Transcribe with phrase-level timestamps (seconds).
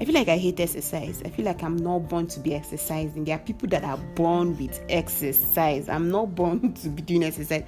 [0.00, 1.22] I feel like I hate exercise.
[1.24, 3.24] I feel like I'm not born to be exercising.
[3.24, 5.88] There are people that are born with exercise.
[5.88, 7.64] I'm not born to be doing exercise.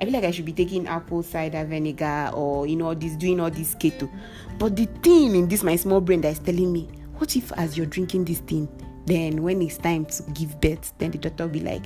[0.00, 3.40] I feel like I should be taking apple cider vinegar or you know this doing
[3.40, 4.10] all this keto.
[4.58, 7.76] But the thing in this my small brain that is telling me, what if as
[7.76, 8.68] you're drinking this thing,
[9.04, 11.84] then when it's time to give birth, then the doctor will be like,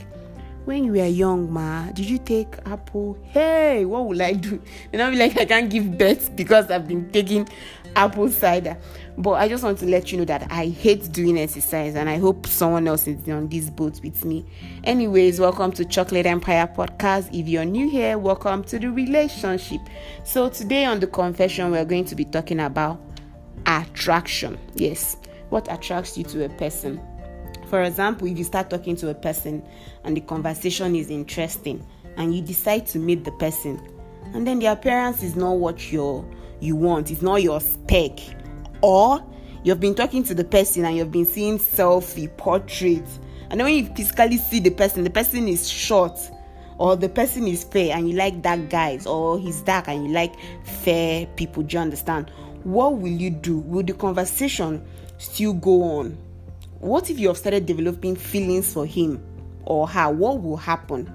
[0.67, 3.19] when you were young, ma, did you take apple?
[3.25, 4.61] Hey, what will I do?
[4.93, 7.49] And I'll be like, I can't give birth because I've been taking
[7.97, 8.77] apple cider.
[9.19, 12.19] But I just want to let you know that I hate doing exercise and I
[12.19, 14.47] hope someone else is on this boat with me.
[14.85, 17.29] Anyways, welcome to Chocolate Empire Podcast.
[17.39, 19.81] If you're new here, welcome to the relationship.
[20.25, 23.01] So, today on the confession, we're going to be talking about
[23.67, 24.59] attraction.
[24.75, 25.17] Yes,
[25.51, 27.01] what attracts you to a person?
[27.67, 29.63] For example, if you start talking to a person
[30.05, 33.81] and the conversation is interesting and you decide to meet the person
[34.33, 36.29] and then the appearance is not what you
[36.61, 38.19] you want, it's not your spec,
[38.83, 39.25] or
[39.65, 43.19] you've been talking to the person and you've been seeing selfie portraits,
[43.51, 46.19] and then when you physically see the person, the person is short
[46.79, 50.13] or the person is fair and you like dark guys, or he's dark and you
[50.13, 51.63] like fair people.
[51.63, 52.31] Do you understand?
[52.65, 53.59] What will you do?
[53.59, 54.83] Will the conversation
[55.19, 56.17] still go on?
[56.81, 59.23] what if you have started developing feelings for him
[59.67, 60.11] or her?
[60.11, 61.13] What will happen?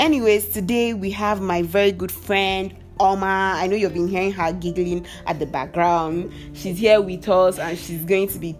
[0.00, 3.54] Anyways, today we have my very good friend Oma.
[3.56, 6.32] I know you've been hearing her giggling at the background.
[6.52, 8.56] She's here with us and she's going to be,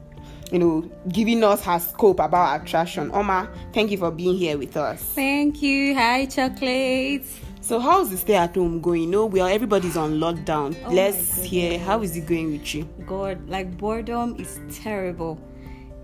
[0.53, 3.11] you know, giving us her scope about attraction.
[3.13, 5.03] Oma, thank you for being here with us.
[5.03, 5.95] Thank you.
[5.95, 7.41] Hi, chocolates.
[7.61, 9.11] So how's the stay at home going?
[9.11, 10.77] Know, well everybody's on lockdown.
[10.87, 12.85] Oh Let's hear how is it going with you?
[13.05, 15.41] God, like boredom is terrible.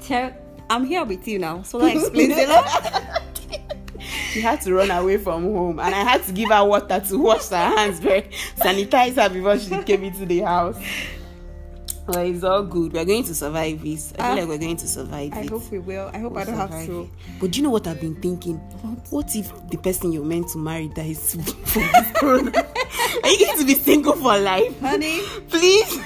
[0.00, 0.36] Ter-
[0.68, 3.18] I'm here with you now, so that explains a lot.
[4.32, 7.18] She had to run away from home, and I had to give her water to
[7.18, 8.22] wash her hands, very
[8.56, 10.78] sanitize her before she came into the house.
[12.04, 12.92] Well, it's all good.
[12.94, 14.12] We're going to survive this.
[14.18, 15.50] I feel like we're going to survive I it.
[15.50, 16.10] hope we will.
[16.12, 17.02] I hope I don't have to.
[17.02, 17.08] it.
[17.40, 18.56] But do you know what I've been thinking?
[19.10, 21.32] What if the person you're meant to marry dies
[21.64, 22.50] from this corona?
[23.22, 24.80] Are you going to be single for life?
[24.80, 25.96] Honey, Please.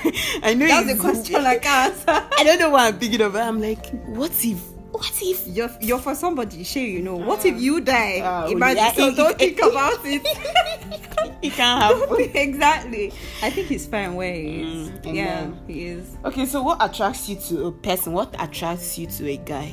[0.42, 2.28] I know that's a it's- question I can't answer.
[2.36, 3.32] I don't know what I'm thinking of.
[3.32, 4.60] but I'm like, what if?
[4.96, 5.46] What if?
[5.48, 7.16] You're, you're for somebody, sure you know.
[7.16, 8.20] What if you die?
[8.24, 10.26] Ah, Imagine, yeah, so it- don't it- think about it.
[11.42, 12.30] It can't happen.
[12.34, 13.12] exactly.
[13.42, 14.88] I think he's fine where he is.
[14.90, 15.60] Mm, yeah, amen.
[15.66, 16.16] he is.
[16.24, 18.12] Okay, so what attracts you to a person?
[18.14, 19.72] What attracts you to a guy?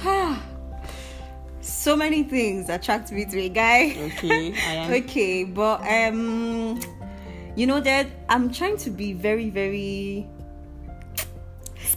[1.60, 3.96] so many things attract me to a guy.
[3.98, 4.92] Okay, I am.
[5.02, 6.80] okay, but um,
[7.56, 10.26] you know that I'm trying to be very, very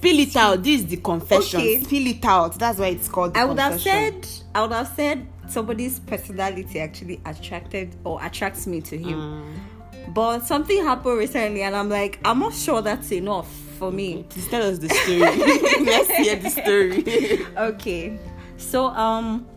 [0.04, 0.64] Spill it out.
[0.64, 1.62] This is the confession.
[1.62, 1.80] Okay.
[1.82, 2.60] Spill it out.
[2.60, 3.38] That's why it's called.
[3.38, 8.82] I would have said I would have said somebody's personality actually attracted or attracts me
[8.82, 9.18] to him.
[9.18, 10.14] Mm.
[10.14, 13.50] But something happened recently and I'm like, I'm not sure that's enough
[13.80, 14.26] for me.
[14.28, 15.20] Please tell us the story.
[15.86, 17.46] Let's hear the story.
[17.58, 18.20] Okay.
[18.58, 19.48] So um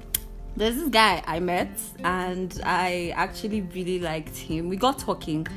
[0.56, 4.68] there's this guy I met and I actually really liked him.
[4.68, 5.48] We got talking.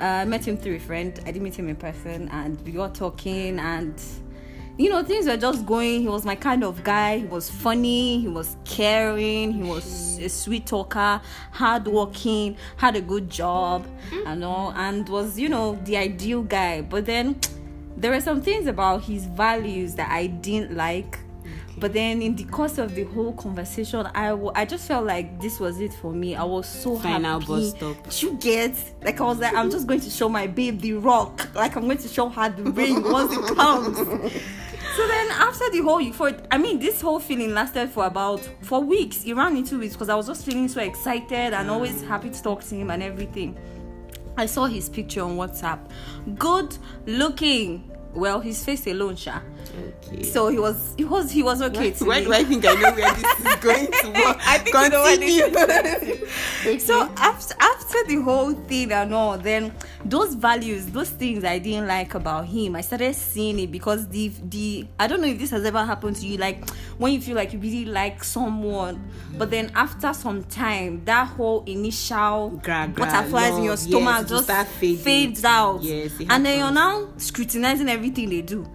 [0.00, 1.18] Uh, I met him through a friend.
[1.22, 4.00] I didn't meet him in person and we got talking and
[4.78, 6.02] you know things were just going.
[6.02, 7.18] He was my kind of guy.
[7.18, 11.20] He was funny, he was caring, he was a sweet talker,
[11.52, 13.86] hardworking, had a good job
[14.26, 16.82] and all and was, you know, the ideal guy.
[16.82, 17.40] But then
[17.96, 21.20] there were some things about his values that I didn't like
[21.78, 25.60] but then in the course of the whole conversation i I just felt like this
[25.60, 28.22] was it for me i was so Final happy bus stop.
[28.22, 31.48] you get like i was like i'm just going to show my babe the rock
[31.54, 33.96] like i'm going to show her the ring once it comes
[34.96, 38.82] so then after the whole for i mean this whole feeling lasted for about four
[38.82, 42.08] weeks it ran into weeks because i was just feeling so excited and always mm.
[42.08, 43.56] happy to talk to him and everything
[44.38, 45.78] I saw his picture on WhatsApp.
[46.38, 46.76] Good
[47.06, 47.90] looking.
[48.14, 49.40] Well, his face alone, sha.
[50.06, 50.22] Okay.
[50.22, 52.24] So he was, he was, he was okay Why me.
[52.26, 54.38] do I think I know where this is going to work?
[54.46, 55.44] I think you know Continue.
[56.66, 56.78] Okay.
[56.78, 59.72] So after after the whole thing and all, then
[60.04, 64.28] those values, those things I didn't like about him, I started seeing it because the
[64.44, 67.36] the I don't know if this has ever happened to you, like when you feel
[67.36, 73.06] like you really like someone, but then after some time, that whole initial Gra- gra-
[73.06, 74.68] butterflies in your love, yes, stomach just
[75.02, 78.66] fades out, Yes, and then you're now scrutinizing everything they do,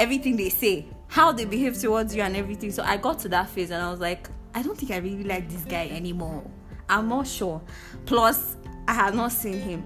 [0.00, 2.72] everything they say, how they behave towards you, and everything.
[2.72, 5.24] So I got to that phase, and I was like, I don't think I really
[5.24, 6.42] like this guy anymore.
[6.88, 7.60] I'm not sure.
[8.06, 8.56] Plus,
[8.88, 9.84] I had not seen him.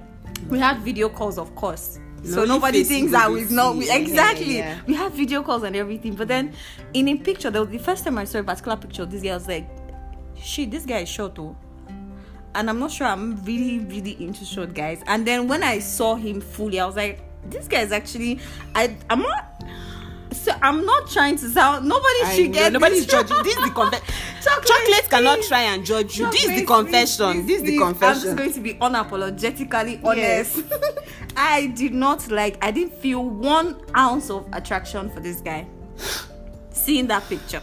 [0.49, 1.99] We had video calls, of course.
[2.23, 4.57] So nobody thinks that we've not we, exactly.
[4.57, 4.81] yeah.
[4.87, 6.15] We have video calls and everything.
[6.15, 6.55] But then
[6.95, 9.47] in a picture, was the first time I saw a particular picture this guy, was
[9.47, 9.69] like,
[10.37, 11.55] shit, this guy is short though.
[12.55, 15.03] And I'm not sure I'm really, really into short guys.
[15.07, 17.21] And then when I saw him fully, I was like,
[17.51, 18.41] this guy is actually
[18.75, 19.65] I I'm not
[20.63, 21.87] I'm not trying to sound.
[21.89, 23.37] Nobody I should know, get nobody's judging.
[23.43, 24.05] This is the confession.
[24.43, 26.31] Chocolate, Chocolate cannot try and judge you.
[26.31, 27.33] This is the Chocolate, confession.
[27.33, 27.83] please, This is the please.
[27.83, 28.37] I'm just confession.
[28.37, 30.57] going to be unapologetically honest.
[30.57, 30.63] Yes.
[31.37, 32.63] I did not like.
[32.65, 35.67] I didn't feel one ounce of attraction for this guy.
[36.71, 37.63] Seeing that picture.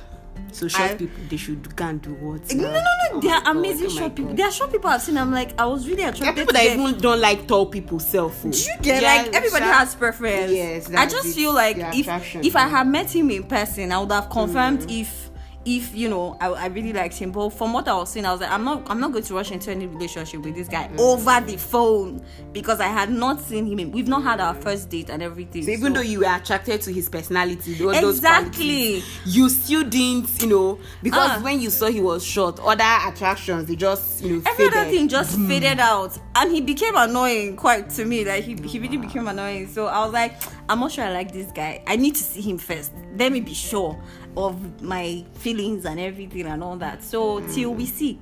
[0.52, 2.54] So short I- people, they should go and do what?
[2.54, 2.82] No, no, no.
[3.14, 4.34] Oh They are God, amazing oh short people.
[4.34, 5.18] There are short people I've seen.
[5.18, 8.00] I'm like, I was really There are people to that even don't like tall people
[8.00, 8.42] self.
[8.44, 10.52] Do you get like everybody has preference?
[10.52, 12.08] Yes, I just feel like if
[12.46, 12.70] if I yeah.
[12.70, 15.02] had met him in person, I would have confirmed Mm.
[15.02, 15.31] if
[15.64, 17.32] if you know I, I really liked him.
[17.32, 19.34] But from what I was seeing, I was like, I'm not I'm not going to
[19.36, 21.00] rush into any relationship with this guy Mm.
[21.00, 23.92] over the phone because I had not seen him.
[23.92, 25.64] We've not had our first date and everything.
[25.64, 29.04] So even so- though you were attracted to his personality, Exactly.
[29.26, 31.42] you still didn't, you know, because Ah.
[31.44, 35.08] when you saw he was short, other attractions they just, you know, Every other thing
[35.08, 38.26] just faded out, and he became annoying quite to me.
[38.26, 39.68] Like he, he really became annoying.
[39.68, 40.34] So I was like,
[40.70, 41.84] I'm not sure I like this guy.
[41.88, 42.92] I need to see him first.
[43.18, 44.02] Let me be sure
[44.38, 47.04] of my feelings and everything and all that.
[47.04, 48.20] So till we see,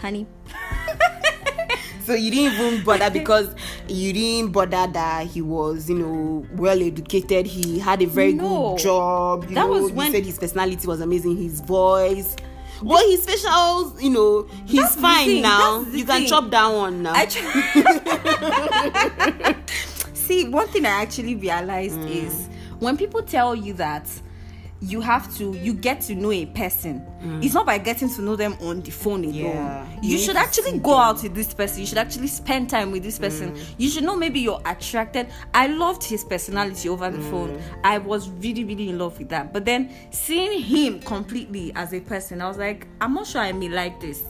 [0.00, 0.26] honey.
[2.04, 3.54] So you didn't even bother because
[3.88, 7.46] you didn't bother that he was, you know, well educated.
[7.46, 8.72] He had a very No.
[8.74, 9.44] good job.
[9.48, 12.36] You That know, was when- said his personality was amazing, his voice.
[12.82, 15.80] Well, his facials, you know, he's fine now.
[15.80, 16.26] You can thing.
[16.28, 17.14] chop that one now.
[20.12, 22.10] See one thing I actually realized Mm.
[22.26, 22.48] is
[22.80, 24.06] when people tell you that
[24.84, 27.04] you have to you get to know a person.
[27.42, 29.32] It's not by getting to know them on the phone alone.
[29.34, 29.54] Mm.
[29.54, 29.86] Yeah.
[30.02, 31.00] you, You should actually go them.
[31.00, 31.80] out with this person.
[31.80, 33.56] You should actually spend time with this person.
[33.78, 35.28] You should know maybe you're attracted.
[35.54, 37.62] I loved his personality over the phone.
[37.82, 39.54] I was really really in love with that.
[39.54, 43.52] But then seeing him completely as a person i was like i'm not sure i
[43.52, 44.22] may like this.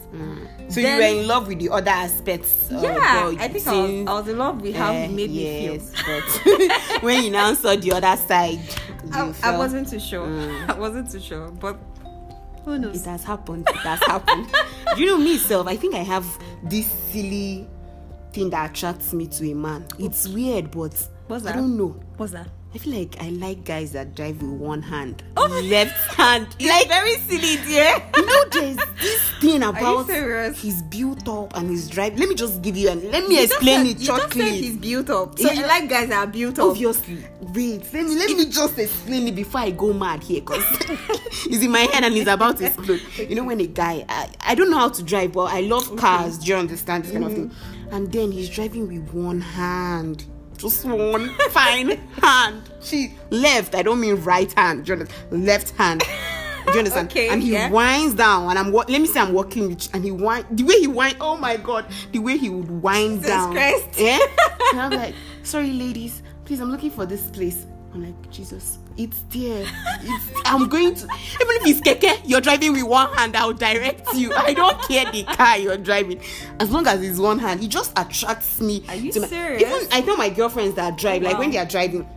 [0.69, 2.67] So then- you were in love with the other aspects.
[2.71, 5.77] yeah i think I was, I was in love with how Eh, he made me
[5.77, 5.81] feel.
[6.05, 8.59] but when you now saw the other side,
[9.13, 10.27] I, I wasn't too sure.
[10.27, 10.69] Mm.
[10.75, 11.77] I wasn't too sure, but
[12.63, 13.01] who knows?
[13.01, 13.67] It has happened.
[13.69, 14.47] It has happened.
[14.95, 15.67] Do you know me, self?
[15.67, 16.25] I think I have
[16.63, 17.67] this silly
[18.33, 19.85] thing that attracts me to a man.
[19.99, 21.99] It's weird, but What's I don't know.
[22.17, 22.47] What's that?
[22.75, 25.47] I feel like I like guys that drive with one hand, Oh.
[25.63, 26.45] left hand.
[26.59, 28.03] Like very silly, dear.
[28.17, 30.09] you know, there's this thing about
[30.57, 32.19] he's built up and he's driving.
[32.19, 34.41] Let me just give you and let me You explain said- it You just shortly.
[34.41, 35.39] said he's built up.
[35.39, 35.53] So Yeah.
[35.53, 36.65] you like guys that are built up.
[36.71, 37.93] Obviously, wait.
[37.93, 40.61] Let me let me just explain it before I go mad here, cause
[41.45, 43.01] it's in my head and it's about to explode.
[43.17, 45.95] You know, when a guy, I, I don't know how to drive, but I love
[45.95, 46.39] cars.
[46.39, 47.51] Do you understand this kind of thing?
[47.91, 50.25] And then he's driving with one hand,
[50.57, 52.69] just one fine hand.
[52.81, 53.75] She left.
[53.75, 54.85] I don't mean right hand.
[54.85, 55.45] Do you understand?
[55.45, 56.03] Left hand.
[56.65, 57.09] Do you understand?
[57.11, 57.69] Okay, and he yeah.
[57.69, 60.63] winds down, and I'm wa- let me say I'm walking with, and he wind the
[60.63, 61.17] way he wind.
[61.21, 63.51] Oh my god, the way he would wind Jesus down.
[63.53, 63.87] Christ.
[63.97, 64.19] Yeah.
[64.71, 65.13] and I'm like,
[65.43, 67.65] sorry, ladies, please, I'm looking for this place.
[67.93, 69.65] I'm like, Jesus, it's there.
[70.01, 71.03] It's, I'm going to.
[71.05, 73.35] Even if it's keke, you're driving with one hand.
[73.35, 74.33] I'll direct you.
[74.33, 76.21] I don't care the car you're driving,
[76.59, 77.63] as long as it's one hand.
[77.63, 78.83] It just attracts me.
[78.87, 79.61] Are you my- serious?
[79.63, 82.07] Even I tell my girlfriends that drive, like when they are driving.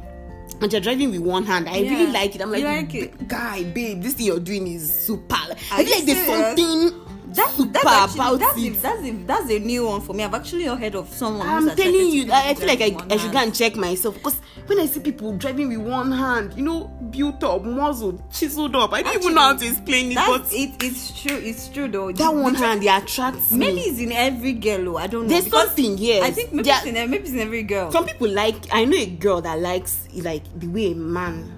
[0.60, 1.68] And you're driving with one hand.
[1.68, 1.90] I Yeah.
[1.98, 2.42] really like it.
[2.42, 3.28] I'm like, You like it?
[3.28, 5.34] guy, babe, this thing you're doing is super.
[5.34, 6.58] Are I feel like there's serious?
[6.58, 8.76] something That, super that's actually, about that's, it.
[8.76, 10.24] a, that's, a, that's a new one for me.
[10.24, 11.46] I've actually not heard of someone.
[11.46, 14.40] I'm telling you, I, I feel like I, I should go and check myself because
[14.66, 18.92] when I see people driving with one hand, you know, built up, muzzled, chiseled up,
[18.92, 21.36] I don't even know how to explain it, but it, it's true.
[21.36, 22.12] It's true though.
[22.12, 23.58] that one hand, it attracts me.
[23.58, 24.94] Maybe it's in every girl.
[24.94, 25.28] oh, I don't know.
[25.28, 26.22] There's because something, yes.
[26.24, 27.92] I think maybe it's in maybe it's in every girl.
[27.92, 31.57] Some people like, I know a girl that likes like the way a man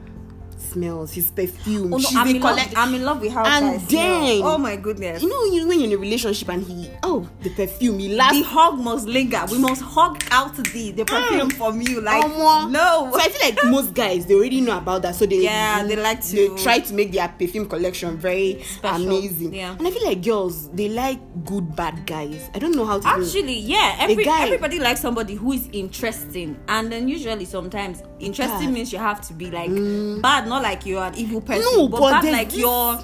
[0.70, 1.92] smells, his perfume.
[1.92, 4.26] Oh, no, I'm, in love, collect- I'm in love with how And guys smell.
[4.26, 5.22] then- Oh my goodness.
[5.22, 8.36] You know, you when you're in a relationship and he, oh, the perfume, he laughs.
[8.38, 9.42] the hug must linger.
[9.50, 11.04] We must hug out the the ah.
[11.04, 12.00] perfume from you.
[12.00, 12.70] Like Omo.
[12.70, 13.10] no.
[13.12, 15.96] So I feel like most guys they already know about that, so they Yeah, they
[15.96, 19.54] like to- they try to make their perfume collection very Special, amazing.
[19.54, 19.76] yeah.
[19.78, 22.50] And I feel like girls they like good bad guys.
[22.54, 23.08] I don't know how to do.
[23.08, 28.66] Actually, yeah, every, guy- everybody likes somebody who is interesting, and then usually sometimes interesting
[28.66, 28.72] Bad.
[28.74, 30.20] means you have to be like mm.
[30.22, 32.98] bad, not like you're an evil person, No, but, but like this- you're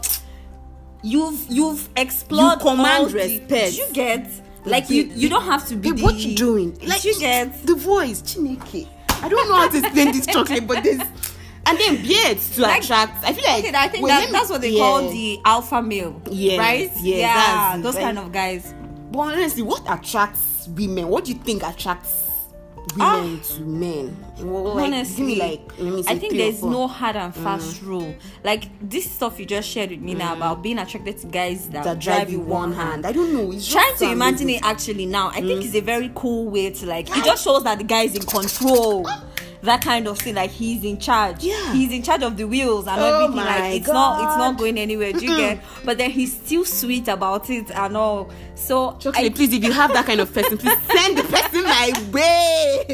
[1.03, 2.61] you've you've explored.
[2.61, 3.77] You command all the- respect.
[3.79, 4.31] you get
[4.65, 5.93] like you you don't have to be.
[5.93, 6.77] The, what you doing?
[6.87, 7.65] Like you get.
[7.67, 8.89] the voice, Chineke.
[9.23, 11.01] I don't know how to explain this chocolate, but there's
[11.69, 13.25] and then beards to Like- attract.
[13.25, 14.79] I feel like Okay, I think wait, that, that's what they yeah.
[14.81, 16.91] call the alpha male, Yes, right?
[16.97, 18.03] yes, yeah, those right?
[18.05, 18.73] kind of guys.
[19.11, 21.09] But honestly, what attracts women?
[21.09, 22.26] What do you think attracts
[22.95, 24.17] women to men?
[24.39, 26.61] Well, like, Honestly, give me like let me say I think there's.
[26.61, 26.71] Mm.
[26.71, 28.15] no hard and fast rule.
[28.45, 31.85] Like this stuff you just shared with me now about being attracted to guys that,
[31.85, 33.07] that drive you one hand.
[33.07, 33.51] I don't know.
[33.53, 35.49] It's Trying to imagine it actually now, I Mm.
[35.49, 37.09] think it's a very cool way to like.
[37.11, 39.07] It just shows that the guy is in control.
[39.63, 40.35] That kind of thing.
[40.35, 41.43] Like he's in charge.
[41.43, 41.73] Yeah.
[41.73, 43.45] He's in charge of the wheels and Oh everything.
[43.45, 45.13] Like it's not it's not going anywhere.
[45.13, 45.61] Do you get?
[45.85, 48.31] But then he's still sweet about it and all.
[48.55, 51.63] So Chocolate, I- please, if you have that kind of person, please send the person
[51.65, 52.85] my way.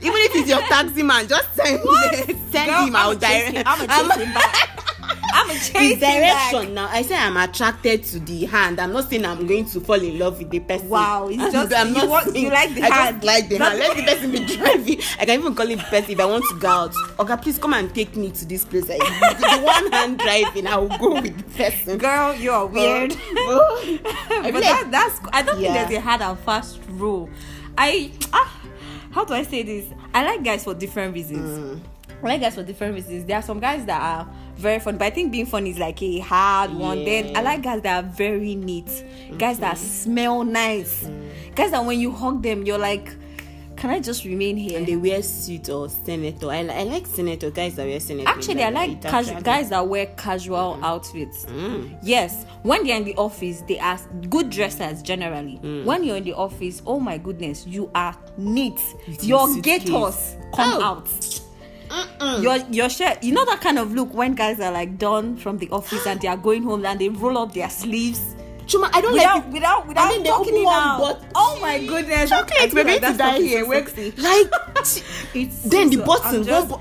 [0.00, 1.80] Even if it's your taxi man, just send.
[2.52, 2.96] Send Girl, him.
[2.96, 3.66] I'll direct.
[3.66, 4.91] I'm- him back.
[5.32, 6.50] I'm chasing back.
[6.52, 6.88] direction now.
[6.90, 8.80] I say I'm attracted to the hand.
[8.80, 10.88] I'm not saying I'm going to fall in love with the person.
[10.88, 13.16] Wow, it's just- I'm you not want- saying- you like the I hand.
[13.16, 13.78] just like the hand.
[13.78, 14.98] Let the person be driving.
[15.18, 16.94] I can even call it person if I want to go out.
[17.20, 18.90] Okay, please come and take me to this place.
[18.90, 21.98] I, the, the one hand driving, I will go with the person.
[21.98, 23.12] Girl, you're weird.
[23.34, 23.98] I
[24.42, 25.74] but feel that, like- that's I don't Yeah.
[25.74, 27.28] think there's a hard and fast rule.
[27.78, 28.60] I ah,
[29.12, 29.86] how do I say this?
[30.14, 31.80] I like guys for different reasons.
[31.80, 31.80] Mm.
[32.22, 33.24] I like guys for different reasons.
[33.24, 36.00] There are some guys that are very fun, but I think being fun is like
[36.02, 37.04] a hard one.
[37.04, 39.04] Then I like guys that are very neat,
[39.38, 39.84] guys that mm-hmm.
[39.84, 41.08] smell nice,
[41.54, 43.10] guys that when you hug them, you're like,
[43.76, 44.78] can I just remain here?
[44.78, 46.48] and they wear suit or senator.
[46.50, 48.28] I, I like senator guys that wear senator.
[48.28, 50.84] Actually, I like casu- guys that wear casual mm-hmm.
[50.84, 51.46] outfits.
[51.46, 51.98] Mm.
[52.02, 53.98] Yes, when they're in the office, they are
[54.30, 55.58] good dressers generally.
[55.62, 55.84] Mm.
[55.84, 58.78] When you're in the office, oh my goodness, you are neat.
[59.20, 59.84] Your your suitcase.
[59.84, 60.82] gators come Oh.
[60.82, 61.08] out.
[62.40, 65.58] Your your shirt, you know that kind of look when guys are like done from
[65.58, 68.34] the office and they are going home and they roll up their sleeves
[68.66, 69.52] Chuma, I don't without like.
[69.52, 70.98] without without I mean, talking it out.
[71.00, 73.64] but- oh my goodness, Chocolate, we're like die here.
[73.64, 74.12] so We're- sexy.
[74.22, 74.50] Like
[75.34, 76.36] It's then the so- button.
[76.36, 76.72] I'm just-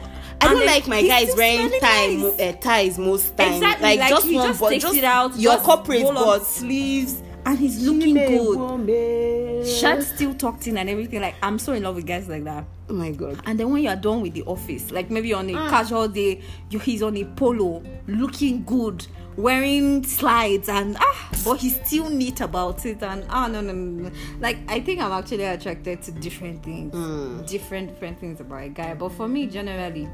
[0.44, 2.40] I don't like my guys wearing smelling tie, nice.
[2.40, 3.56] uh, ties most times.
[3.58, 5.38] Exactly, like, like, just one, just but just it out.
[5.38, 9.68] your just corporate but sleeves, and he's looking good.
[9.68, 11.22] Shirt still tucked in and everything.
[11.22, 12.66] Like I'm so in love with guys like that.
[12.92, 13.40] Oh my god.
[13.46, 15.70] And then when you are done with the office, like maybe on a Mm.
[15.70, 19.08] casual day, you he's on a polo, looking good,
[19.38, 23.02] wearing slides, and ah, but he's still neat about it.
[23.02, 24.12] And ah, no, no, no, no.
[24.42, 27.48] Like I think I'm actually attracted to different things, Mm.
[27.48, 28.94] different different things about a guy.
[28.94, 30.10] But for me, generally,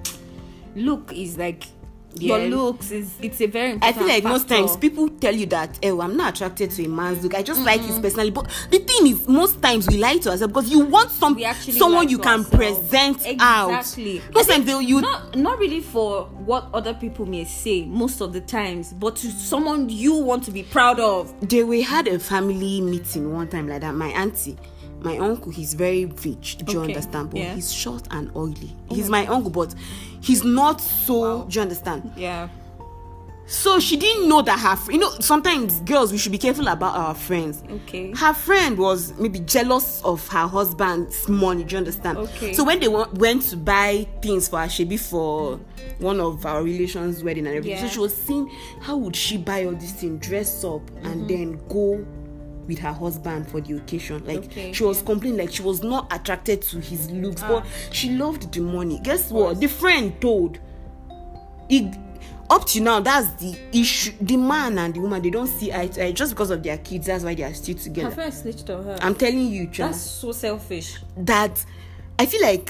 [0.76, 1.64] look is like.
[2.22, 2.56] Your Yeah.
[2.56, 4.56] looks is it's a very I important feel like most factor.
[4.68, 7.36] times people tell you that, oh, I'm not attracted to a man's look.
[7.36, 8.32] I just like his personality.
[8.32, 12.06] But the thing is, most times we lie to ourselves because you want some someone
[12.06, 12.50] lie you can ourselves.
[12.50, 13.70] present out.
[13.80, 14.22] exactly.
[14.34, 18.34] Most times they you not not really for what other people may say most of
[18.34, 21.34] the times, but to someone you want to be proud of.
[21.48, 23.94] they we had a family meeting one time like that.
[23.96, 24.58] My auntie,
[25.02, 26.58] my uncle, he's very rich.
[26.58, 27.30] Do you Okay, understand?
[27.32, 27.56] But yeah.
[27.56, 28.72] he's short and oily.
[28.90, 29.74] he's my uncle, but
[30.22, 31.20] he's not so.
[31.40, 31.44] Wow.
[31.48, 32.12] Do you understand?
[32.16, 32.50] Yeah.
[33.50, 36.68] So she didn't know that her, fr- you know, sometimes girls we should be careful
[36.68, 37.64] about our friends.
[37.70, 38.12] Okay.
[38.14, 41.64] Her friend was maybe jealous of her husband's money.
[41.64, 42.18] Do you understand?
[42.18, 42.52] Okay.
[42.52, 45.62] So when they wa- went to buy things for her, she for
[46.00, 47.80] one of our relations' wedding and everything.
[47.80, 48.50] So she was seeing
[48.82, 51.06] how would she buy all this thing, dress up, Mm-hmm.
[51.06, 52.06] and then go
[52.68, 54.26] with her husband for the occasion.
[54.26, 55.06] Like Okay, she was yeah.
[55.06, 57.48] complaining like she was not attracted to his looks, Ah.
[57.62, 59.00] but she loved the money.
[59.04, 59.60] Guess what?
[59.60, 60.60] The friend told
[61.70, 61.96] it
[62.50, 65.88] up to now that's the issue the man and the woman they don't see eye
[65.88, 68.34] to eye just because of their kids that's why they are still Her together friend
[68.34, 68.98] snitched on her.
[69.02, 70.98] i'm telling you Chuma, That's so selfish.
[71.18, 71.66] that
[72.18, 72.70] i feel like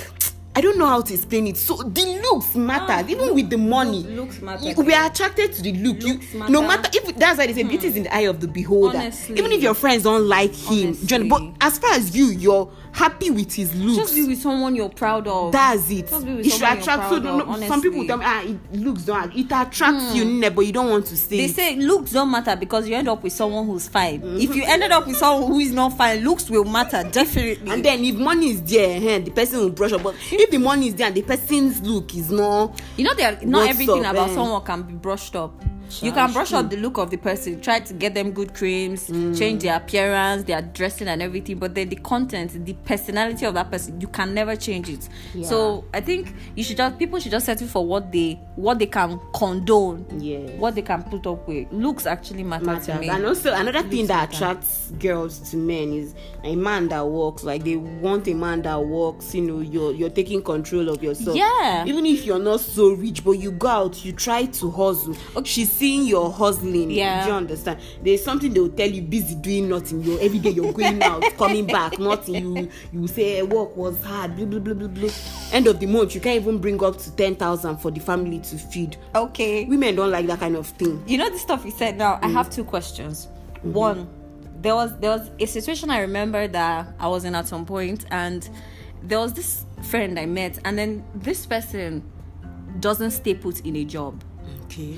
[0.58, 4.00] i don't know how to explain it so the looks matter even with the money
[4.04, 6.82] Look- looks matter, you- we are attracted to the look you, Looks no matter.
[6.84, 9.38] matter if that's why they say beauty is in the eye of the beholder Honestly.
[9.38, 12.70] even if your friends don't like him you know- but as far as you you're
[12.92, 15.52] happy with his looks Just be with someone you're proud of.
[15.52, 16.08] that's it.
[16.10, 17.10] Just be with It should attract.
[17.12, 19.32] So no, of, some people tell me, ah, it looks don't.
[19.36, 21.38] It attracts you, nne, but you don't want to say.
[21.38, 21.56] they it.
[21.56, 24.22] say looks don't matter because you end up with someone who's fine.
[24.22, 24.40] Mm-hmm.
[24.42, 27.72] If you ended up with someone who is not fine, looks will matter definitely.
[27.72, 30.02] and then if money is there, eh, the person will brush up.
[30.02, 33.38] But if the money is there and the person's look is not, You know, there
[33.44, 34.34] not everything up, about eh?
[34.36, 35.54] someone can be brushed up.
[36.02, 36.58] You can brush true.
[36.58, 39.38] up the look of the person, try to get them good creams, Mm.
[39.40, 41.60] change their appearance, their dressing, and everything.
[41.60, 45.08] But then the content, the personality of that person, you can never change it.
[45.46, 48.88] So I think you should just people should just settle for what they what they
[48.88, 50.60] can condone, Yes.
[50.60, 51.72] what they can put up with.
[51.72, 53.00] Looks actually matter, to matters.
[53.00, 53.08] me.
[53.08, 54.36] And also another thing that matter.
[54.46, 57.44] attracts girls to men is a man that works.
[57.44, 59.36] Like they want a man that works.
[59.36, 61.38] You know, you're you're taking control of yourself.
[61.38, 61.86] Yeah.
[61.86, 65.16] Even if you're not so rich, but you go out, you try to hustle.
[65.44, 66.90] She's seeing your hustling.
[66.90, 67.24] Yeah.
[67.26, 67.80] Do you understand?
[68.04, 70.02] There's something they will tell you busy doing nothing.
[70.02, 72.56] You're every day you're going out, coming back, nothing.
[72.56, 75.10] You you say "Eh, work was hard, blah blah blah blah blah.
[75.52, 78.40] End of the month, you can't even bring up to ten thousand for the family
[78.40, 78.98] to feed.
[79.16, 79.66] okay.
[79.66, 81.04] Women don't like that kind of thing.
[81.08, 82.24] you know the stuff you said now Mm.
[82.24, 83.28] i have two questions
[83.64, 84.08] one
[84.62, 88.06] there was there was a situation i remember that i was in at some point
[88.12, 88.50] and
[89.04, 92.02] there was this friend i met and then this person
[92.80, 94.24] doesn't stay put in a job
[94.66, 94.96] Okay.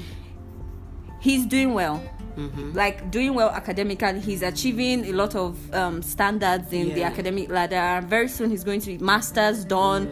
[1.19, 2.01] he's doing well
[2.37, 2.71] Mm-hmm.
[2.73, 8.05] like doing well academically he's achieving a lot of um, standards in the academic ladder
[8.07, 10.07] very soon he's going to be masters done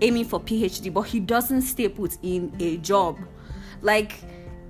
[0.00, 3.18] aiming for PhD, but he doesn't stay put in a job.
[3.82, 4.14] Like,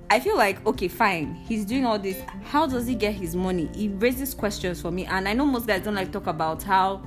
[0.09, 1.33] I feel like okay, fine.
[1.33, 2.21] He's doing all this.
[2.43, 3.69] How does he get his money?
[3.73, 7.01] He raises questions for me, and I know most guys don't like talk about how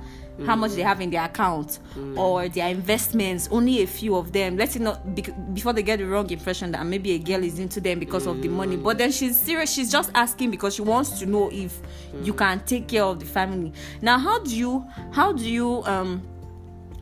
[0.45, 1.79] how much they have in their account
[2.15, 3.49] or their investments.
[3.51, 4.57] Only a few of them.
[4.57, 7.81] Let's not bec- before they get the wrong impression that maybe a girl is into
[7.81, 8.77] them because of the money.
[8.77, 9.71] But then she's serious.
[9.71, 11.81] She's just asking because she wants to know if
[12.23, 13.73] you can take care of the family.
[14.01, 16.21] Now, how do you how do you um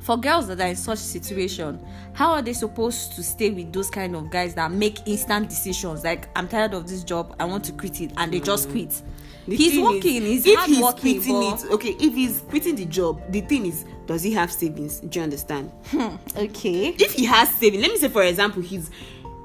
[0.08, 3.90] for girls that are in such situation how are they supposed to stay with those
[3.90, 6.06] kind of guys that make instant decisions?
[6.06, 9.02] Like i'm tired of this job i want to quit it and they just quit.
[9.50, 12.40] The he's working is, he's if hard he's working quitting but- it okay if he's
[12.40, 15.02] quitting the job the thing is does he have savings?
[15.02, 15.70] Do you understand?
[16.38, 16.96] Okay.
[16.98, 18.90] If he has savings let me say for example he's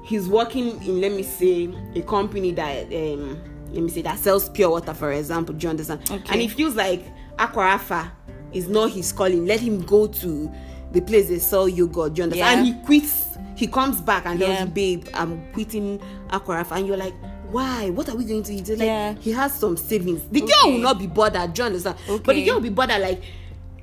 [0.05, 3.41] he's working in let me say a company that um
[3.73, 6.09] let me say that sells pure water for example do you understand?
[6.09, 6.31] Okay.
[6.31, 7.03] and he feels like
[7.37, 8.11] Aquarapha
[8.53, 10.51] is not his calling let him go to
[10.91, 12.71] the place they sell yogurt do you understand Yeah.
[12.73, 14.63] and he quits he comes back and tells Yeah.
[14.65, 17.13] you babe i'm quitting aquarafa and you're like
[17.51, 19.15] why what are we going to eat It's like Yeah.
[19.19, 20.73] he has some savings the girl Okay.
[20.73, 22.45] will not be bothered do you understand but the Okay.
[22.45, 23.21] girl will be bothered like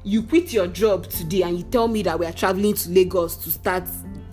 [0.02, 3.36] you quit your job today and you tell me that we are traveling to lagos
[3.36, 3.84] to start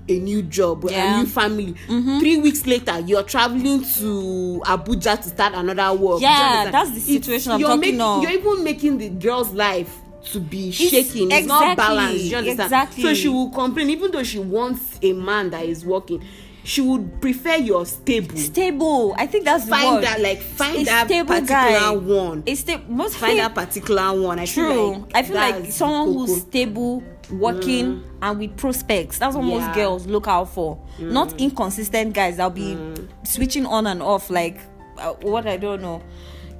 [0.10, 1.06] a new job Yeah.
[1.06, 1.13] Mm-hmm.
[1.13, 1.75] a new family
[2.20, 6.91] three weeks later you're traveling to abuja to start another work Do you Yeah, that's
[6.91, 8.24] the It's- situation I'm you're talking making, of.
[8.24, 9.94] you're even making the girl's life
[10.24, 13.04] to be shaking it's not balanced you understand exactly.
[13.04, 16.24] so she will complain even though she wants a man that is working
[16.64, 20.04] she would prefer your stable stable i think that's the word.
[20.04, 21.92] that like find A that stable particular guy.
[21.92, 24.70] one It's sta- most find that particular one i True.
[24.74, 26.26] feel like I feel like someone koko.
[26.26, 28.04] who's stable, working, mm.
[28.22, 29.18] and with prospects.
[29.18, 30.78] That's what most girls look out for.
[30.98, 31.12] Mm.
[31.12, 33.08] Not inconsistent guys that'll be mm.
[33.26, 34.60] switching on and off like
[34.98, 36.02] uh, what I don't know.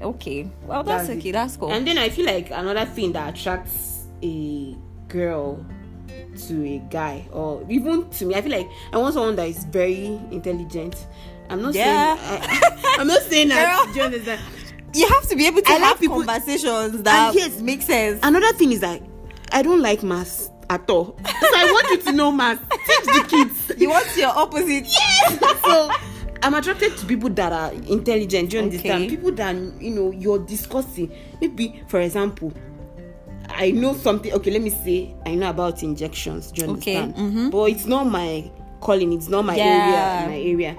[0.02, 1.30] Okay, well that's, That's okay.
[1.30, 1.34] it.
[1.34, 1.72] That's cool.
[1.72, 4.76] And then I feel like another thing that attracts a
[5.08, 5.66] girl
[6.48, 9.66] to a guy, or even to me, I feel like I want someone that is
[9.66, 11.08] very intelligent.
[11.50, 12.16] I'm not Yeah.
[12.18, 13.86] saying I, I'm not saying that.
[13.86, 13.94] Girl.
[13.94, 14.42] Do you understand?
[14.94, 17.82] you have to be able to I like have people- conversations that And yes, make
[17.82, 18.20] sense.
[18.24, 19.02] Another thing is that
[19.52, 21.18] I don't like maths at all.
[21.26, 22.62] So I want you to know maths.
[22.86, 23.82] Teach the kids.
[23.82, 24.86] you want your opposite.
[25.66, 25.90] so
[26.44, 28.50] I'm attracted to people that are intelligent.
[28.52, 29.04] Do you understand?
[29.06, 29.16] Okay.
[29.16, 31.12] People that you know you're discussing.
[31.42, 32.54] Maybe, for example,
[33.50, 34.34] I know something.
[34.34, 36.52] Okay, let me say I know about injections.
[36.52, 37.52] Do you Okay, understand?
[37.52, 38.50] But it's not my
[38.82, 39.14] calling.
[39.14, 39.64] It's not my Yeah.
[39.64, 40.28] area.
[40.28, 40.78] My area.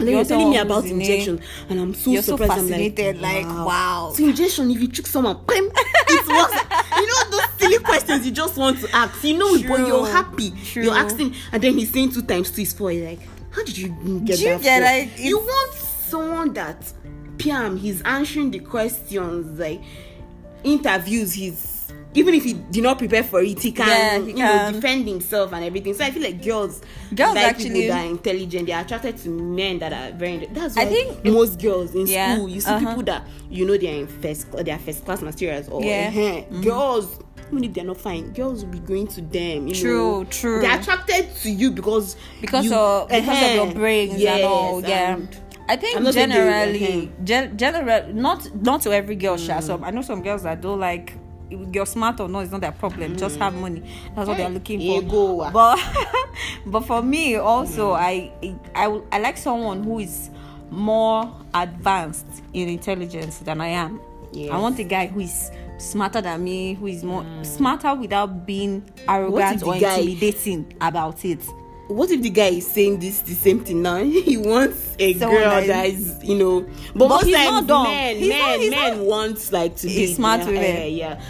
[0.00, 2.52] And You're telling me about injection, and I'm so You're so surprised.
[2.52, 4.12] I'm fascinated, like, wow.
[4.12, 6.64] So injection, if you trick someone, it works.
[6.98, 9.22] you know those silly questions you just want to ask.
[9.22, 9.86] You know, it, but True.
[9.86, 10.50] you're happy.
[10.64, 10.82] True.
[10.82, 12.90] You're asking, and then he's saying two times two is four.
[12.90, 13.20] You're like,
[13.54, 13.88] how did you
[14.24, 14.62] get Do you that?
[14.62, 16.80] get, like, you want someone that,
[17.36, 19.80] Piam, he's answering the questions like
[20.62, 21.32] interviews.
[21.32, 21.72] He's
[22.16, 24.72] even if he did not prepare for it, he can, Yeah, he you can.
[24.72, 25.94] know defend himself and everything.
[25.94, 26.80] So I feel like girls,
[27.12, 28.66] Girls like actually- people that are intelligent.
[28.68, 30.46] They're attracted to men that are very.
[30.52, 32.88] That's why I think- most girls in Yeah, school, you see uh-huh.
[32.88, 36.10] people that you know they're in first, they are first class materials or Yeah.
[36.14, 37.18] eh, girls.
[37.48, 39.68] Even if they're not fine, girls will be going to them.
[39.68, 40.24] You True, know.
[40.24, 40.60] true.
[40.60, 44.44] They're attracted to you because because you, of because of eh, your brains yes, and
[44.44, 44.80] all.
[44.82, 45.14] Yeah.
[45.16, 47.24] and I think I'm not saying they- generally, uh-huh.
[47.24, 49.36] gen- general, not not to every girl.
[49.36, 49.62] Mm.
[49.62, 51.14] Some I know some girls that don't like.
[51.50, 53.16] You're smart or not, it's not their problem.
[53.16, 53.82] Just have money.
[54.16, 55.02] That's what they're looking for.
[55.02, 55.06] Mm.
[55.06, 55.40] Ego.
[55.42, 55.50] ah.
[55.52, 55.78] But
[56.66, 57.98] but for me also, Mm.
[58.00, 58.32] I
[58.74, 60.30] I I like someone who is
[60.70, 64.00] more advanced in intelligence than I am.
[64.32, 64.50] Yes.
[64.50, 68.82] I want a guy who is smarter than me, who is more smarter without being
[69.08, 71.40] arrogant or guy- intimidating about it.
[71.88, 74.02] what if the guy is saying this the same thing now?
[74.04, 76.66] he wants a Someone girl that that is- you know.
[76.94, 80.40] But, most he's times, men, He's men, not- men not- want like to date smart
[80.40, 80.62] yeah, women.
[80.64, 81.20] eh, yeah,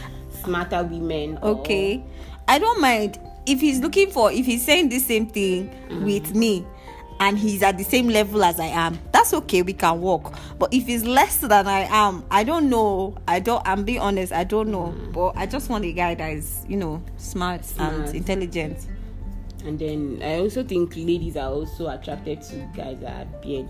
[0.45, 1.39] smarter women.
[1.43, 2.05] or- okay
[2.47, 5.71] i don't mind if he's looking for if he's saying the same thing
[6.05, 6.63] with me
[7.21, 10.73] and he's at the same level as i am that's okay we can work but
[10.73, 13.17] if he's less than i am i don't know.
[13.29, 14.95] I don't i'm being honest i don't know.
[14.97, 15.13] Mm.
[15.13, 17.95] But i just want a guy that is you know smart, Smart.
[17.95, 18.79] and intelligent.
[19.65, 23.69] And then I also think ladies are also attracted to guys that have beard,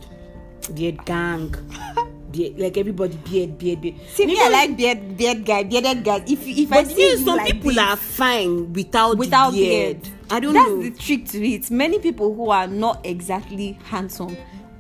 [0.75, 1.55] beard gang,
[2.35, 3.95] beard, like everybody beard, beard, beard.
[4.09, 7.17] see me i like beard beard guy bearded guy if if i But see see,
[7.19, 10.03] you some like people this, are fine without without beard.
[10.03, 10.15] beard.
[10.31, 10.83] I don't That's know.
[10.83, 11.71] That's the trick to it.
[11.71, 14.37] Many people who are not exactly handsome,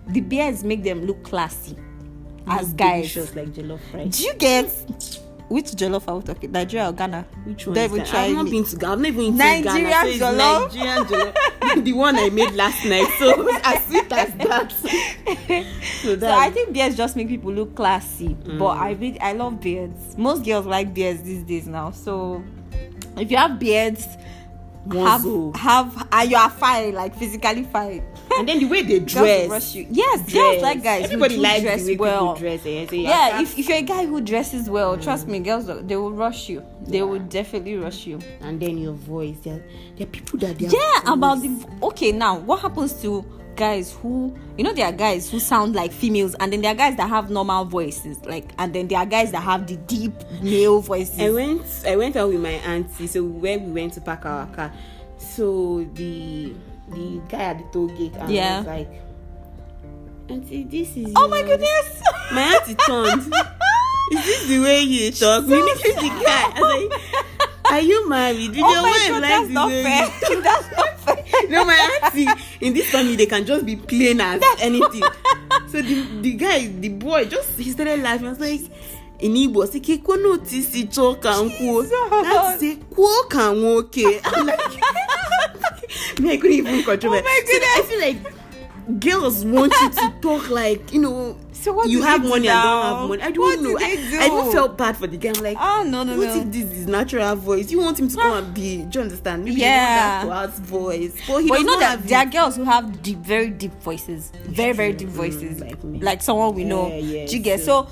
[0.08, 1.76] the beards make them look classy
[2.46, 3.14] as guys.
[3.34, 4.16] Like jollof rice.
[4.18, 4.66] Do you get
[5.54, 6.50] which jollof are we talking?
[6.50, 7.24] Nigeria or Ghana?
[7.44, 7.76] Which one?
[7.76, 8.08] Don't is even that?
[8.08, 8.92] try I've not been to Ghana.
[8.92, 10.12] I've not even been to Ghana.
[10.12, 10.74] So jollof?
[10.74, 11.84] Nigerian jollof.
[11.84, 13.08] the one I made last night.
[13.20, 14.72] So as sweet as that.
[16.02, 16.28] so So.
[16.28, 18.30] I think beards just make people look classy.
[18.30, 18.58] Mm.
[18.58, 20.18] But I really I love beards.
[20.18, 21.92] Most girls like beards these days now.
[21.92, 22.42] So
[23.16, 24.08] if you have beards,
[24.86, 25.52] muscle.
[25.52, 28.04] have have and you are fine, like physically fine.
[28.38, 29.48] and then the way they Girls dress.
[29.50, 29.86] rush you.
[29.90, 30.32] Yes, dress.
[30.34, 31.04] girls like guys.
[31.04, 32.34] Everybody who likes dress the way well.
[32.34, 32.60] dress.
[32.66, 32.86] Eh?
[32.88, 36.12] So Yeah, if, if you're a guy who dresses well, trust me, girls they will
[36.12, 36.64] rush you.
[36.86, 38.18] They will definitely rush you.
[38.40, 39.36] and then your voice.
[39.42, 39.62] There,
[39.96, 42.38] there are people that they are Yeah, about the okay now.
[42.38, 43.24] What happens to
[43.56, 46.76] guys who you know there are guys who sound like females, and then there are
[46.76, 50.12] guys that have normal voices, like, and then there are guys that have the deep
[50.42, 51.20] male voices.
[51.20, 53.06] I went I went out with my auntie.
[53.06, 54.72] So when we went to park our car,
[55.18, 56.52] so the
[56.88, 58.58] the guy at the toll gate and Yeah.
[58.58, 58.90] was like,
[60.28, 62.02] Auntie, this is oh my your-" goodness!
[62.32, 63.32] My auntie turned.
[64.12, 65.46] Is this the way you talk?
[65.46, 66.52] We need the guy.
[66.54, 68.52] I was like, Are you married?
[68.52, 70.30] Did oh your wife god, like that's the not way fair.
[70.30, 71.24] you that's not fair.
[71.50, 72.26] no, my auntie
[72.60, 75.02] in this family they can just be plain as anything.
[75.68, 78.26] So the the guy, the boy, just he started laughing.
[78.26, 78.60] I was like,
[79.20, 81.82] in Igbo, say, "Ke kono tisi and quo."
[82.22, 84.60] That's say, "Quo can okay." I'm like,
[86.20, 87.24] me, I couldn't even control Oh it.
[87.24, 91.38] my So I feel like girls want you to talk like you know.
[91.52, 92.82] So what you do have do money and now?
[92.82, 93.22] don't have money.
[93.22, 93.78] I don't What know.
[93.78, 94.18] they I, do?
[94.20, 95.32] I even felt bad for the guy.
[95.34, 96.18] I'm like, Oh no no no.
[96.18, 96.42] what no.
[96.42, 97.70] if this is natural voice?
[97.70, 98.82] You want him to come and be?
[98.84, 99.44] Do you understand?
[99.44, 100.26] Maybe Yeah.
[100.26, 103.48] want voice, but he but you know that there are girls who have deep, very
[103.48, 106.00] deep voices, very very deep mm, voices, like me.
[106.00, 106.88] like someone we know.
[106.88, 107.88] Yeah, yeah, Do you get so- so?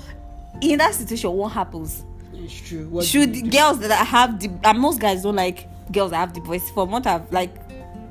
[0.61, 2.05] In that situation, what happens?
[2.35, 2.87] It's true.
[2.89, 3.49] What Should do do?
[3.49, 6.69] girls that have the and most guys don't like girls that have the voice.
[6.71, 7.62] For what have like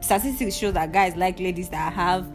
[0.03, 2.27] statistics show that guys like ladies that have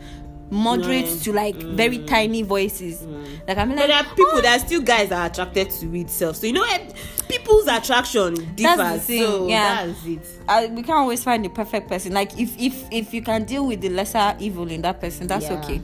[0.50, 3.02] moderate Mm, to like very tiny voices.
[3.48, 5.94] Like I'm But there are people, "Oh, there are still guys that are attracted to
[6.00, 6.38] itself.
[6.38, 6.90] So you know, eh,
[7.28, 8.78] people's attraction differs.
[8.78, 9.86] That's the thing, so yeah.
[9.88, 10.28] that's it.
[10.48, 12.14] I, we can't always find the perfect person.
[12.14, 15.46] Like if if if you can deal with the lesser evil in that person, that's
[15.46, 15.60] Yeah.
[15.60, 15.82] okay.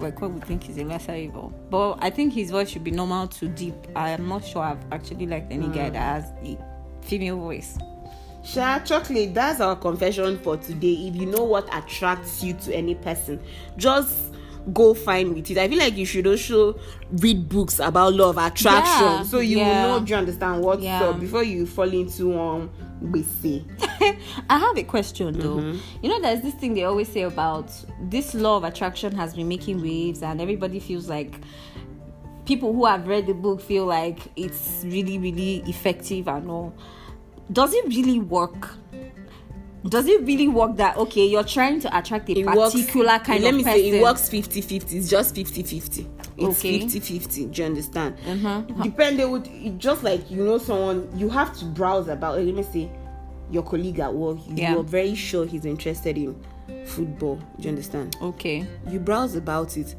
[0.00, 2.92] Like what we think is a lesser evil, but I think his voice should be
[2.92, 3.74] normal to deep.
[3.96, 5.74] I am not sure I've actually liked any Mm.
[5.74, 6.56] guy that has a
[7.02, 7.76] female voice.
[8.44, 9.34] Sha chocolate.
[9.34, 11.08] That's our confession for today.
[11.08, 13.40] If you know what attracts you to any person,
[13.76, 14.14] just
[14.72, 15.58] go find with it.
[15.58, 16.78] I feel like you should also
[17.12, 19.86] read books about law of attraction, Yeah, so you yeah.
[19.86, 20.06] will know.
[20.06, 21.04] You understand what Yeah.
[21.04, 22.70] up before you fall into um
[23.42, 23.64] say.
[24.50, 25.56] I have a question though.
[25.58, 25.78] Mm-hmm.
[26.02, 27.70] You know, there's this thing they always say about
[28.10, 31.40] this law of attraction has been making waves, and everybody feels like
[32.44, 36.74] people who have read the book feel like it's really, really effective and all.
[37.52, 38.74] Does it really work?
[39.88, 43.42] Does it really work that okay, you're trying to attract a It works- particular kind
[43.42, 43.78] let of me person?
[43.80, 46.06] say it works 50-50 it's just 50-50
[46.36, 46.80] it's Okay.
[46.80, 48.82] 50-50 do you understand Mhm.
[48.82, 52.62] depend they would just like you know someone you have to browse about let me
[52.64, 52.90] say
[53.50, 54.76] your colleague at work you Yeah.
[54.76, 56.34] are very sure he's interested in
[56.84, 58.66] football do you understand Okay.
[58.90, 59.94] you browse about it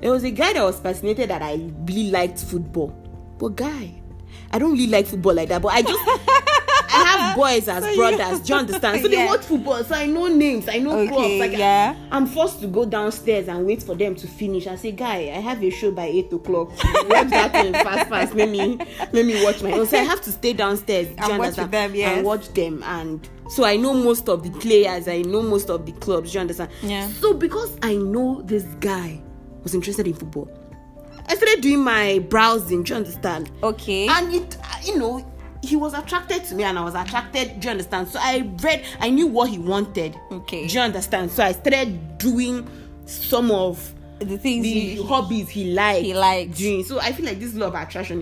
[0.00, 1.54] there was a guy that was fascinated that i
[1.86, 2.92] really liked football
[3.38, 3.92] but guy
[4.50, 5.98] i don't really like football like that but i just
[7.36, 8.40] boys as you- brothers.
[8.40, 9.02] Do you understand?
[9.02, 9.26] So they Yeah.
[9.26, 11.34] watch football, so I know names, I know Okay, clubs.
[11.40, 11.94] Like yeah.
[12.10, 14.66] I'm forced to go downstairs and wait for them to finish.
[14.66, 16.70] I say, guy, I have a show by eight o'clock.
[17.08, 18.34] watch that thing fast, fast.
[18.34, 18.78] Let me
[19.12, 19.86] let me watch my own.
[19.86, 22.16] So I have to stay downstairs do you And watch them, yes.
[22.16, 22.82] and watch them.
[22.84, 25.08] And so I know most of the players.
[25.08, 26.32] I know most of the clubs.
[26.32, 26.70] Do you understand?
[26.82, 27.08] Yeah.
[27.08, 29.20] So because I know this guy
[29.62, 30.50] was interested in football,
[31.28, 32.82] I started doing my browsing.
[32.82, 33.50] Do you understand?
[33.62, 34.08] Okay.
[34.08, 35.24] and it you know
[35.62, 38.08] he was attracted to me and i was attracted do you understand?
[38.08, 40.18] So i read i knew what he wanted.
[40.30, 40.66] Okay.
[40.66, 41.30] do you understand?
[41.30, 42.68] So i started doing
[43.06, 43.92] some of
[44.24, 46.56] the things the you, hobbies he liked he liked.
[46.56, 48.20] doing so i feel like this law of attraction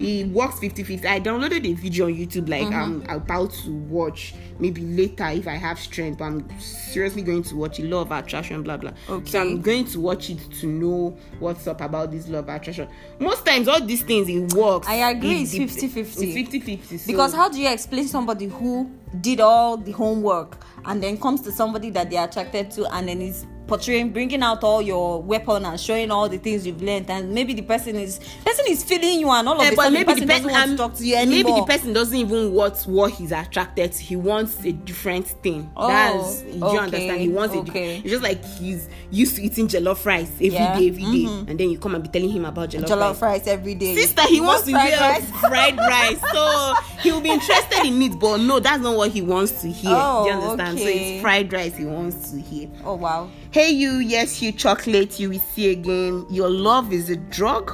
[0.00, 3.08] it, it works 50 50 i downloaded a video on youtube like Mm-hmm.
[3.10, 7.56] i'm about to watch maybe later if i have strength but i'm seriously going to
[7.56, 9.38] watch it law of attraction blah blah so Okay.
[9.40, 13.44] i'm going to watch it to know what's up about this law of attraction most
[13.44, 15.98] times all these things it works I agree, It it's dep- 50-50.
[15.98, 18.90] it's 50 50 so Because how do you explain somebody who
[19.20, 23.20] did all the homework and then comes to somebody that they're attracted to and then
[23.20, 27.08] is portraying, bringing out all your weapon and showing all the things you've learned.
[27.08, 29.84] And maybe the person is person is feeling you and all of Eh, a but
[29.84, 31.92] sudden the maybe person the doesn't person want to talk to you maybe the person
[31.94, 34.02] doesn't even want what he's attracted to.
[34.02, 35.70] He wants a different thing.
[35.76, 37.20] Oh, that's you okay, understand?
[37.20, 37.64] He wants okay.
[37.64, 41.24] different it's just like he's used to eating jollof rice every day, Yeah, every day,
[41.48, 43.22] and then you come and be telling him about jollof, Jollof rice.
[43.22, 43.94] rice every day.
[43.96, 46.20] sister he wants to fried hear fried rice.
[46.32, 49.92] So he'll be interested in it but no that's not what he wants to hear.
[49.94, 50.78] Oh, you understand?
[50.78, 51.14] So okay.
[51.14, 52.68] it's fried rice he wants to hear.
[52.84, 53.30] Oh wow.
[53.52, 56.24] Hey, you, yes, you chocolate, you will see again.
[56.30, 57.70] Your love is a drug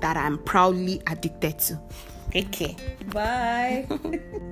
[0.00, 1.80] that I'm proudly addicted to.
[2.32, 2.74] Take care.
[3.12, 3.86] Bye.